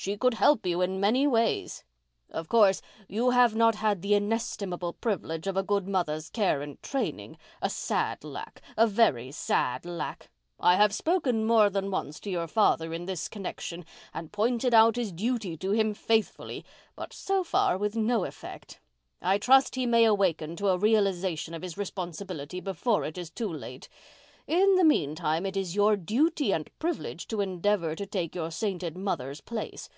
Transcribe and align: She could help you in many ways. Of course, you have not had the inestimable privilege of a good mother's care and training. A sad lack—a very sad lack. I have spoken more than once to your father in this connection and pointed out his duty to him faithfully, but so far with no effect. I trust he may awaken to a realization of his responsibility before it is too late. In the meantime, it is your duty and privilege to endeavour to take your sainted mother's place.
She 0.00 0.16
could 0.16 0.32
help 0.32 0.64
you 0.64 0.80
in 0.80 0.98
many 0.98 1.26
ways. 1.26 1.84
Of 2.30 2.48
course, 2.48 2.80
you 3.06 3.32
have 3.32 3.54
not 3.54 3.74
had 3.74 4.00
the 4.00 4.14
inestimable 4.14 4.94
privilege 4.94 5.46
of 5.46 5.58
a 5.58 5.62
good 5.62 5.86
mother's 5.86 6.30
care 6.30 6.62
and 6.62 6.82
training. 6.82 7.36
A 7.60 7.68
sad 7.68 8.24
lack—a 8.24 8.86
very 8.86 9.30
sad 9.30 9.84
lack. 9.84 10.30
I 10.58 10.76
have 10.76 10.94
spoken 10.94 11.44
more 11.44 11.68
than 11.68 11.90
once 11.90 12.18
to 12.20 12.30
your 12.30 12.46
father 12.46 12.94
in 12.94 13.04
this 13.04 13.28
connection 13.28 13.84
and 14.14 14.32
pointed 14.32 14.72
out 14.72 14.96
his 14.96 15.12
duty 15.12 15.58
to 15.58 15.72
him 15.72 15.92
faithfully, 15.92 16.64
but 16.96 17.12
so 17.12 17.44
far 17.44 17.76
with 17.76 17.94
no 17.94 18.24
effect. 18.24 18.80
I 19.20 19.36
trust 19.36 19.74
he 19.74 19.84
may 19.84 20.06
awaken 20.06 20.56
to 20.56 20.68
a 20.70 20.78
realization 20.78 21.52
of 21.52 21.60
his 21.60 21.76
responsibility 21.76 22.60
before 22.60 23.04
it 23.04 23.18
is 23.18 23.28
too 23.28 23.52
late. 23.52 23.90
In 24.46 24.74
the 24.74 24.84
meantime, 24.84 25.46
it 25.46 25.56
is 25.56 25.76
your 25.76 25.94
duty 25.94 26.52
and 26.52 26.76
privilege 26.80 27.28
to 27.28 27.40
endeavour 27.40 27.94
to 27.94 28.04
take 28.06 28.34
your 28.34 28.50
sainted 28.50 28.96
mother's 28.98 29.40
place. 29.40 29.88